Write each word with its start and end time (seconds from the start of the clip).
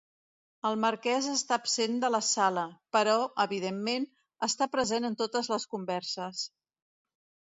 El 0.67 0.75
marquès 0.83 1.25
està 1.31 1.57
absent 1.61 1.99
de 2.03 2.09
la 2.13 2.21
sala, 2.27 2.63
però, 2.97 3.17
evidentment, 3.45 4.07
està 4.49 4.69
present 4.77 5.05
en 5.11 5.19
totes 5.21 5.51
les 5.55 5.67
converses. 5.75 6.43